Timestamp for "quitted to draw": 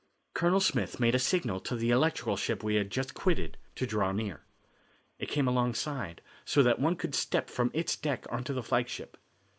3.13-4.11